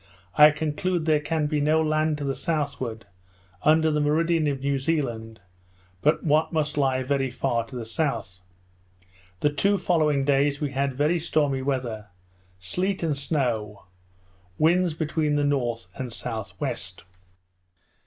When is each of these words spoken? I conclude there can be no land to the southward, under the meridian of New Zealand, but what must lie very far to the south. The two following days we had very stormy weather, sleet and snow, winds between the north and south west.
I 0.35 0.49
conclude 0.49 1.05
there 1.05 1.19
can 1.19 1.45
be 1.45 1.61
no 1.61 1.79
land 1.79 2.17
to 2.17 2.23
the 2.23 2.33
southward, 2.33 3.05
under 3.61 3.91
the 3.91 3.99
meridian 4.01 4.47
of 4.47 4.61
New 4.61 4.79
Zealand, 4.79 5.41
but 6.01 6.23
what 6.23 6.51
must 6.51 6.75
lie 6.75 7.03
very 7.03 7.29
far 7.29 7.65
to 7.65 7.75
the 7.75 7.85
south. 7.85 8.39
The 9.41 9.51
two 9.51 9.77
following 9.77 10.25
days 10.25 10.59
we 10.59 10.71
had 10.71 10.95
very 10.95 11.19
stormy 11.19 11.61
weather, 11.61 12.07
sleet 12.57 13.03
and 13.03 13.15
snow, 13.15 13.85
winds 14.57 14.95
between 14.95 15.35
the 15.35 15.43
north 15.43 15.85
and 15.93 16.11
south 16.11 16.59
west. 16.59 17.03